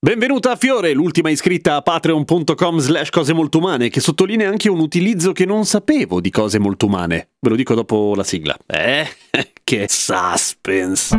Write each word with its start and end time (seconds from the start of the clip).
Benvenuta 0.00 0.52
a 0.52 0.56
Fiore, 0.56 0.92
l'ultima 0.92 1.28
iscritta 1.28 1.74
a 1.74 1.82
patreon.com 1.82 2.78
slash 2.78 3.10
cose 3.10 3.32
molto 3.32 3.58
umane, 3.58 3.88
che 3.88 3.98
sottolinea 3.98 4.48
anche 4.48 4.68
un 4.68 4.78
utilizzo 4.78 5.32
che 5.32 5.44
non 5.44 5.64
sapevo 5.64 6.20
di 6.20 6.30
cose 6.30 6.60
molto 6.60 6.86
umane. 6.86 7.30
Ve 7.40 7.48
lo 7.48 7.56
dico 7.56 7.74
dopo 7.74 8.14
la 8.14 8.22
sigla. 8.22 8.56
Eh? 8.64 9.08
che 9.64 9.86
suspense. 9.88 11.16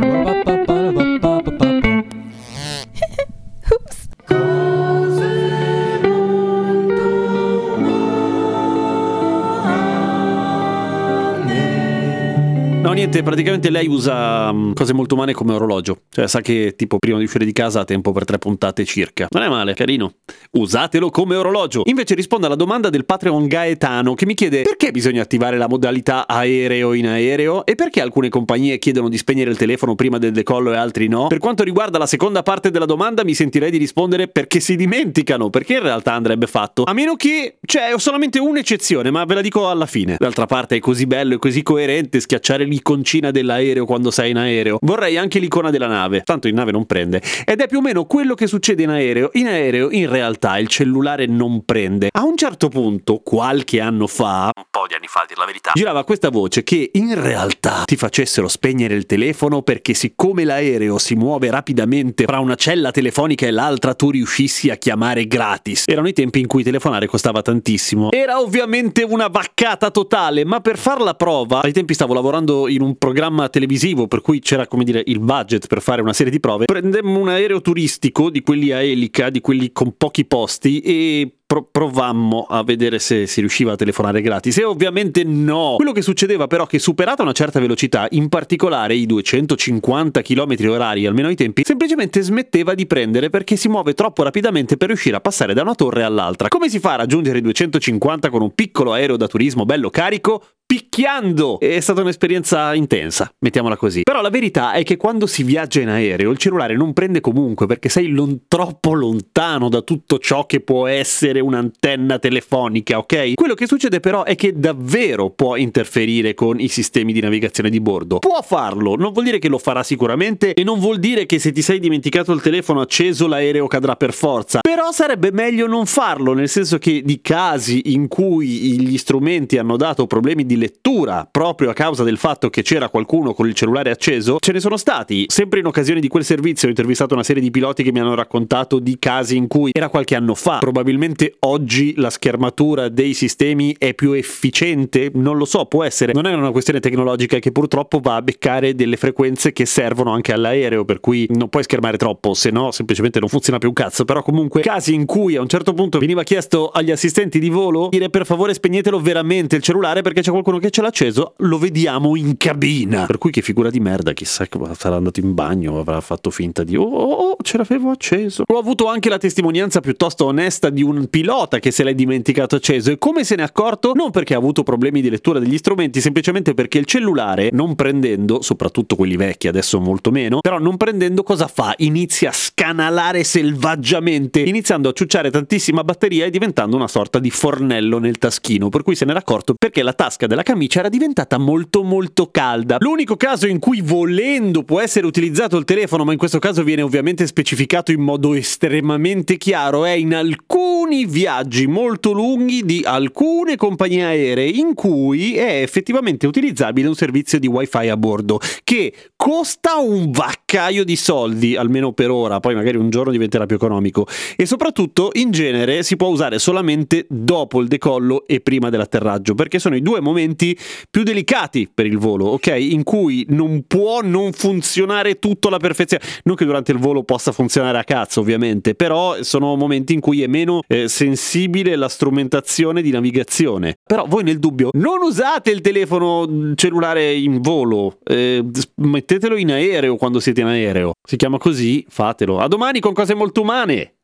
No, 12.82 12.92
niente, 12.92 13.22
praticamente 13.22 13.68
lei 13.68 13.86
usa 13.86 14.48
um, 14.48 14.72
cose 14.72 14.94
molto 14.94 15.14
umane 15.14 15.34
come 15.34 15.52
orologio. 15.52 16.04
Cioè, 16.08 16.26
sa 16.26 16.40
che 16.40 16.72
tipo 16.76 16.96
prima 16.98 17.18
di 17.18 17.24
uscire 17.24 17.44
di 17.44 17.52
casa 17.52 17.80
ha 17.80 17.84
tempo 17.84 18.10
per 18.10 18.24
tre 18.24 18.38
puntate 18.38 18.86
circa. 18.86 19.26
Non 19.28 19.42
è 19.42 19.48
male, 19.48 19.74
carino. 19.74 20.14
Usatelo 20.52 21.10
come 21.10 21.36
orologio. 21.36 21.82
Invece 21.84 22.14
risponde 22.14 22.46
alla 22.46 22.54
domanda 22.54 22.88
del 22.88 23.04
Patreon 23.04 23.46
Gaetano 23.46 24.14
che 24.14 24.24
mi 24.24 24.32
chiede 24.32 24.62
perché 24.62 24.92
bisogna 24.92 25.20
attivare 25.20 25.58
la 25.58 25.68
modalità 25.68 26.26
aereo 26.26 26.94
in 26.94 27.06
aereo 27.06 27.66
e 27.66 27.74
perché 27.74 28.00
alcune 28.00 28.30
compagnie 28.30 28.78
chiedono 28.78 29.10
di 29.10 29.18
spegnere 29.18 29.50
il 29.50 29.58
telefono 29.58 29.94
prima 29.94 30.16
del 30.16 30.32
decollo 30.32 30.72
e 30.72 30.76
altri 30.76 31.06
no. 31.06 31.26
Per 31.26 31.38
quanto 31.38 31.62
riguarda 31.62 31.98
la 31.98 32.06
seconda 32.06 32.42
parte 32.42 32.70
della 32.70 32.86
domanda 32.86 33.24
mi 33.24 33.34
sentirei 33.34 33.70
di 33.70 33.76
rispondere 33.76 34.26
perché 34.28 34.58
si 34.58 34.74
dimenticano, 34.74 35.50
perché 35.50 35.74
in 35.74 35.82
realtà 35.82 36.14
andrebbe 36.14 36.46
fatto. 36.46 36.84
A 36.84 36.94
meno 36.94 37.14
che 37.14 37.58
c'è 37.64 37.92
solamente 37.98 38.38
un'eccezione, 38.38 39.10
ma 39.10 39.22
ve 39.26 39.34
la 39.34 39.42
dico 39.42 39.68
alla 39.68 39.86
fine. 39.86 40.16
D'altra 40.18 40.46
parte 40.46 40.76
è 40.76 40.78
così 40.78 41.06
bello 41.06 41.34
e 41.34 41.38
così 41.38 41.62
coerente 41.62 42.20
schiacciare 42.20 42.68
l'iconcina 42.70 43.30
dell'aereo 43.30 43.84
quando 43.84 44.10
sei 44.10 44.30
in 44.30 44.38
aereo. 44.38 44.78
Vorrei 44.80 45.18
anche 45.18 45.38
l'icona 45.38 45.70
della 45.70 45.88
nave, 45.88 46.22
tanto 46.22 46.48
in 46.48 46.54
nave 46.54 46.70
non 46.70 46.86
prende. 46.86 47.20
Ed 47.44 47.60
è 47.60 47.68
più 47.68 47.78
o 47.78 47.82
meno 47.82 48.04
quello 48.06 48.34
che 48.34 48.46
succede 48.46 48.84
in 48.84 48.90
aereo. 48.90 49.30
In 49.34 49.48
aereo 49.48 49.90
in 49.90 50.08
realtà 50.08 50.56
il 50.58 50.68
cellulare 50.68 51.26
non 51.26 51.64
prende. 51.64 52.08
A 52.12 52.22
un 52.22 52.36
certo 52.36 52.68
punto, 52.68 53.18
qualche 53.18 53.80
anno 53.80 54.06
fa, 54.06 54.50
un 54.56 54.64
po' 54.70 54.86
di 54.88 54.94
anni 54.94 55.06
fa 55.08 55.20
a 55.22 55.26
dir 55.26 55.36
la 55.36 55.44
verità, 55.44 55.72
girava 55.74 56.04
questa 56.04 56.30
voce 56.30 56.62
che 56.62 56.90
in 56.94 57.20
realtà 57.20 57.82
ti 57.84 57.96
facessero 57.96 58.48
spegnere 58.48 58.94
il 58.94 59.06
telefono 59.06 59.62
perché 59.62 59.94
siccome 59.94 60.44
l'aereo 60.44 60.98
si 60.98 61.14
muove 61.14 61.50
rapidamente 61.50 62.24
fra 62.24 62.38
una 62.38 62.54
cella 62.54 62.90
telefonica 62.90 63.46
e 63.46 63.50
l'altra 63.50 63.94
tu 63.94 64.10
riuscissi 64.10 64.70
a 64.70 64.76
chiamare 64.76 65.26
gratis. 65.26 65.84
Erano 65.86 66.08
i 66.08 66.12
tempi 66.12 66.40
in 66.40 66.46
cui 66.46 66.62
telefonare 66.62 67.06
costava 67.06 67.42
tantissimo. 67.42 68.12
Era 68.12 68.40
ovviamente 68.40 69.02
una 69.02 69.28
vaccata 69.28 69.90
totale, 69.90 70.44
ma 70.44 70.60
per 70.60 70.78
far 70.78 71.00
la 71.00 71.14
prova, 71.14 71.60
ai 71.60 71.72
tempi 71.72 71.94
stavo 71.94 72.14
lavorando 72.14 72.59
in 72.68 72.82
un 72.82 72.96
programma 72.96 73.48
televisivo 73.48 74.06
per 74.06 74.20
cui 74.20 74.40
c'era 74.40 74.66
come 74.66 74.84
dire 74.84 75.02
il 75.06 75.20
budget 75.20 75.66
per 75.66 75.80
fare 75.80 76.02
una 76.02 76.12
serie 76.12 76.32
di 76.32 76.40
prove, 76.40 76.64
prendemmo 76.64 77.18
un 77.18 77.28
aereo 77.28 77.60
turistico 77.60 78.30
di 78.30 78.42
quelli 78.42 78.72
a 78.72 78.82
elica, 78.82 79.30
di 79.30 79.40
quelli 79.40 79.72
con 79.72 79.96
pochi 79.96 80.24
posti 80.24 80.80
e 80.80 81.39
pro- 81.50 81.66
provammo 81.68 82.46
a 82.48 82.62
vedere 82.62 83.00
se 83.00 83.26
si 83.26 83.40
riusciva 83.40 83.72
a 83.72 83.76
telefonare 83.76 84.20
gratis 84.20 84.58
e 84.58 84.62
ovviamente 84.62 85.24
no. 85.24 85.74
Quello 85.74 85.90
che 85.90 86.00
succedeva 86.00 86.46
però 86.46 86.64
è 86.64 86.68
che 86.68 86.78
superata 86.78 87.22
una 87.24 87.32
certa 87.32 87.58
velocità, 87.58 88.06
in 88.10 88.28
particolare 88.28 88.94
i 88.94 89.04
250 89.04 90.22
km 90.22 90.54
orari 90.68 91.06
almeno 91.06 91.26
ai 91.26 91.34
tempi, 91.34 91.62
semplicemente 91.64 92.20
smetteva 92.20 92.74
di 92.74 92.86
prendere 92.86 93.30
perché 93.30 93.56
si 93.56 93.68
muove 93.68 93.94
troppo 93.94 94.22
rapidamente 94.22 94.76
per 94.76 94.88
riuscire 94.88 95.16
a 95.16 95.20
passare 95.20 95.52
da 95.52 95.62
una 95.62 95.74
torre 95.74 96.04
all'altra. 96.04 96.46
Come 96.46 96.68
si 96.68 96.78
fa 96.78 96.92
a 96.92 96.96
raggiungere 96.96 97.38
i 97.38 97.42
250 97.42 98.30
con 98.30 98.42
un 98.42 98.54
piccolo 98.54 98.92
aereo 98.92 99.16
da 99.16 99.26
turismo 99.26 99.64
bello 99.64 99.90
carico? 99.90 100.44
picchiando. 100.70 101.58
È 101.58 101.80
stata 101.80 102.00
un'esperienza 102.00 102.72
intensa, 102.74 103.34
mettiamola 103.40 103.76
così. 103.76 104.02
Però 104.02 104.22
la 104.22 104.30
verità 104.30 104.70
è 104.70 104.84
che 104.84 104.96
quando 104.96 105.26
si 105.26 105.42
viaggia 105.42 105.80
in 105.80 105.88
aereo 105.88 106.30
il 106.30 106.38
cellulare 106.38 106.76
non 106.76 106.92
prende 106.92 107.20
comunque 107.20 107.66
perché 107.66 107.88
sei 107.88 108.06
lon- 108.10 108.42
troppo 108.46 108.92
lontano 108.92 109.68
da 109.68 109.80
tutto 109.80 110.20
ciò 110.20 110.46
che 110.46 110.60
può 110.60 110.86
essere 110.86 111.39
un'antenna 111.40 112.18
telefonica, 112.18 112.98
ok? 112.98 113.34
Quello 113.34 113.54
che 113.54 113.66
succede 113.66 114.00
però 114.00 114.24
è 114.24 114.36
che 114.36 114.52
davvero 114.58 115.30
può 115.30 115.56
interferire 115.56 116.34
con 116.34 116.60
i 116.60 116.68
sistemi 116.68 117.12
di 117.12 117.20
navigazione 117.20 117.70
di 117.70 117.80
bordo. 117.80 118.18
Può 118.18 118.40
farlo, 118.42 118.96
non 118.96 119.12
vuol 119.12 119.24
dire 119.24 119.38
che 119.38 119.48
lo 119.48 119.58
farà 119.58 119.82
sicuramente 119.82 120.54
e 120.54 120.62
non 120.64 120.78
vuol 120.78 120.98
dire 120.98 121.26
che 121.26 121.38
se 121.38 121.52
ti 121.52 121.62
sei 121.62 121.78
dimenticato 121.78 122.32
il 122.32 122.40
telefono 122.40 122.80
acceso 122.80 123.26
l'aereo 123.26 123.66
cadrà 123.66 123.96
per 123.96 124.12
forza. 124.12 124.60
Però 124.60 124.92
sarebbe 124.92 125.32
meglio 125.32 125.66
non 125.66 125.86
farlo, 125.86 126.32
nel 126.32 126.48
senso 126.48 126.78
che 126.78 127.02
di 127.04 127.20
casi 127.20 127.92
in 127.92 128.08
cui 128.08 128.46
gli 128.46 128.98
strumenti 128.98 129.58
hanno 129.58 129.76
dato 129.76 130.06
problemi 130.06 130.46
di 130.46 130.56
lettura 130.56 131.26
proprio 131.30 131.70
a 131.70 131.72
causa 131.72 132.04
del 132.04 132.18
fatto 132.18 132.50
che 132.50 132.62
c'era 132.62 132.88
qualcuno 132.88 133.34
con 133.34 133.46
il 133.46 133.54
cellulare 133.54 133.90
acceso, 133.90 134.38
ce 134.40 134.52
ne 134.52 134.60
sono 134.60 134.76
stati. 134.76 135.24
Sempre 135.28 135.60
in 135.60 135.66
occasione 135.66 136.00
di 136.00 136.08
quel 136.08 136.24
servizio 136.24 136.66
ho 136.66 136.70
intervistato 136.70 137.14
una 137.14 137.22
serie 137.22 137.42
di 137.42 137.50
piloti 137.50 137.82
che 137.82 137.92
mi 137.92 138.00
hanno 138.00 138.14
raccontato 138.14 138.78
di 138.78 138.98
casi 138.98 139.36
in 139.36 139.46
cui 139.46 139.70
era 139.72 139.88
qualche 139.88 140.14
anno 140.14 140.34
fa. 140.34 140.58
Probabilmente 140.58 141.29
oggi 141.40 141.94
la 141.96 142.10
schermatura 142.10 142.88
dei 142.88 143.14
sistemi 143.14 143.74
è 143.78 143.94
più 143.94 144.12
efficiente, 144.12 145.10
non 145.14 145.36
lo 145.36 145.44
so, 145.44 145.66
può 145.66 145.84
essere. 145.84 146.12
Non 146.12 146.26
è 146.26 146.34
una 146.34 146.50
questione 146.50 146.80
tecnologica 146.80 147.38
che 147.38 147.52
purtroppo 147.52 148.00
va 148.00 148.16
a 148.16 148.22
beccare 148.22 148.74
delle 148.74 148.96
frequenze 148.96 149.52
che 149.52 149.66
servono 149.66 150.12
anche 150.12 150.32
all'aereo, 150.32 150.84
per 150.84 151.00
cui 151.00 151.26
non 151.30 151.48
puoi 151.48 151.62
schermare 151.62 151.96
troppo, 151.96 152.34
se 152.34 152.50
no 152.50 152.70
semplicemente 152.70 153.20
non 153.20 153.28
funziona 153.28 153.58
più 153.58 153.68
un 153.68 153.74
cazzo. 153.74 154.04
Però 154.04 154.22
comunque 154.22 154.60
casi 154.60 154.94
in 154.94 155.06
cui 155.06 155.36
a 155.36 155.40
un 155.40 155.48
certo 155.48 155.72
punto 155.72 155.98
veniva 155.98 156.22
chiesto 156.22 156.68
agli 156.68 156.90
assistenti 156.90 157.38
di 157.38 157.48
volo 157.48 157.88
dire 157.90 158.10
per 158.10 158.26
favore 158.26 158.54
spegnetelo 158.54 159.00
veramente 159.00 159.56
il 159.56 159.62
cellulare 159.62 160.02
perché 160.02 160.20
c'è 160.20 160.30
qualcuno 160.30 160.58
che 160.58 160.70
ce 160.70 160.82
l'ha 160.82 160.88
acceso, 160.88 161.34
lo 161.38 161.58
vediamo 161.58 162.16
in 162.16 162.36
cabina. 162.36 163.06
Per 163.06 163.18
cui 163.18 163.30
che 163.30 163.42
figura 163.42 163.70
di 163.70 163.80
merda, 163.80 164.12
chissà 164.12 164.46
che 164.46 164.58
sarà 164.76 164.96
andato 164.96 165.20
in 165.20 165.34
bagno, 165.34 165.78
avrà 165.78 166.00
fatto 166.00 166.30
finta 166.30 166.64
di 166.64 166.76
oh, 166.76 166.82
oh, 166.82 167.12
oh 167.12 167.36
ce 167.42 167.56
l'avevo 167.56 167.90
acceso. 167.90 168.44
Ho 168.46 168.58
avuto 168.58 168.86
anche 168.86 169.08
la 169.08 169.18
testimonianza 169.18 169.80
piuttosto 169.80 170.26
onesta 170.26 170.70
di 170.70 170.82
un 170.82 171.08
pilota 171.20 171.58
che 171.58 171.70
se 171.70 171.84
l'è 171.84 171.94
dimenticato 171.94 172.56
acceso 172.56 172.90
e 172.90 172.96
come 172.96 173.24
se 173.24 173.36
ne 173.36 173.42
è 173.42 173.44
accorto 173.44 173.92
non 173.92 174.10
perché 174.10 174.32
ha 174.32 174.38
avuto 174.38 174.62
problemi 174.62 175.02
di 175.02 175.10
lettura 175.10 175.38
degli 175.38 175.58
strumenti, 175.58 176.00
semplicemente 176.00 176.54
perché 176.54 176.78
il 176.78 176.86
cellulare, 176.86 177.50
non 177.52 177.74
prendendo, 177.74 178.40
soprattutto 178.40 178.96
quelli 178.96 179.16
vecchi, 179.16 179.46
adesso 179.46 179.78
molto 179.80 180.10
meno, 180.10 180.40
però 180.40 180.58
non 180.58 180.78
prendendo 180.78 181.22
cosa 181.22 181.46
fa? 181.46 181.74
Inizia 181.78 182.30
a 182.30 182.32
scanalare 182.32 183.22
selvaggiamente, 183.22 184.40
iniziando 184.40 184.88
a 184.88 184.92
ciucciare 184.92 185.30
tantissima 185.30 185.84
batteria 185.84 186.24
e 186.24 186.30
diventando 186.30 186.74
una 186.74 186.88
sorta 186.88 187.18
di 187.18 187.28
fornello 187.28 187.98
nel 187.98 188.16
taschino, 188.16 188.70
per 188.70 188.82
cui 188.82 188.94
se 188.94 189.04
ne 189.04 189.10
era 189.10 189.20
accorto 189.20 189.52
perché 189.58 189.82
la 189.82 189.92
tasca 189.92 190.26
della 190.26 190.42
camicia 190.42 190.78
era 190.78 190.88
diventata 190.88 191.36
molto 191.36 191.82
molto 191.82 192.30
calda. 192.30 192.78
L'unico 192.80 193.16
caso 193.16 193.46
in 193.46 193.58
cui 193.58 193.82
volendo 193.82 194.62
può 194.62 194.80
essere 194.80 195.06
utilizzato 195.06 195.58
il 195.58 195.66
telefono, 195.66 196.04
ma 196.04 196.12
in 196.12 196.18
questo 196.18 196.38
caso 196.38 196.62
viene 196.62 196.80
ovviamente 196.80 197.26
specificato 197.26 197.92
in 197.92 198.00
modo 198.00 198.32
estremamente 198.32 199.36
chiaro, 199.36 199.84
è 199.84 199.90
in 199.90 200.14
alcuni 200.14 201.08
viaggi 201.10 201.66
molto 201.66 202.12
lunghi 202.12 202.64
di 202.64 202.82
alcune 202.84 203.56
compagnie 203.56 204.04
aeree 204.04 204.48
in 204.48 204.74
cui 204.74 205.36
è 205.36 205.60
effettivamente 205.62 206.26
utilizzabile 206.26 206.88
un 206.88 206.94
servizio 206.94 207.38
di 207.38 207.46
wifi 207.46 207.88
a 207.88 207.96
bordo 207.96 208.40
che 208.64 208.92
costa 209.16 209.76
un 209.76 210.10
vaccaio 210.10 210.84
di 210.84 210.96
soldi, 210.96 211.56
almeno 211.56 211.92
per 211.92 212.10
ora, 212.10 212.40
poi 212.40 212.54
magari 212.54 212.76
un 212.76 212.90
giorno 212.90 213.12
diventerà 213.12 213.46
più 213.46 213.56
economico 213.56 214.06
e 214.36 214.46
soprattutto 214.46 215.10
in 215.14 215.30
genere 215.30 215.82
si 215.82 215.96
può 215.96 216.08
usare 216.08 216.38
solamente 216.38 217.06
dopo 217.08 217.60
il 217.60 217.68
decollo 217.68 218.26
e 218.26 218.40
prima 218.40 218.70
dell'atterraggio 218.70 219.34
perché 219.34 219.58
sono 219.58 219.76
i 219.76 219.82
due 219.82 220.00
momenti 220.00 220.56
più 220.88 221.02
delicati 221.02 221.68
per 221.72 221.86
il 221.86 221.98
volo, 221.98 222.26
ok? 222.26 222.46
In 222.58 222.84
cui 222.84 223.26
non 223.30 223.64
può 223.66 224.00
non 224.02 224.32
funzionare 224.32 225.18
tutto 225.18 225.48
alla 225.48 225.58
perfezione. 225.58 226.04
Non 226.24 226.36
che 226.36 226.44
durante 226.44 226.72
il 226.72 226.78
volo 226.78 227.02
possa 227.02 227.32
funzionare 227.32 227.78
a 227.78 227.84
cazzo, 227.84 228.20
ovviamente, 228.20 228.74
però 228.74 229.22
sono 229.22 229.56
momenti 229.56 229.92
in 229.92 230.00
cui 230.00 230.22
è 230.22 230.26
meno 230.26 230.62
eh, 230.66 230.88
sensibile 231.00 231.76
la 231.76 231.88
strumentazione 231.88 232.82
di 232.82 232.90
navigazione. 232.90 233.76
Però 233.82 234.04
voi 234.06 234.22
nel 234.22 234.38
dubbio 234.38 234.68
non 234.72 235.00
usate 235.00 235.50
il 235.50 235.62
telefono 235.62 236.52
cellulare 236.54 237.14
in 237.14 237.40
volo, 237.40 237.98
eh, 238.04 238.44
mettetelo 238.76 239.36
in 239.38 239.50
aereo 239.50 239.96
quando 239.96 240.20
siete 240.20 240.42
in 240.42 240.48
aereo. 240.48 240.92
Si 241.02 241.16
chiama 241.16 241.38
così, 241.38 241.86
fatelo. 241.88 242.38
A 242.38 242.48
domani 242.48 242.80
con 242.80 242.92
cose 242.92 243.14
molto 243.14 243.40
umane. 243.40 243.94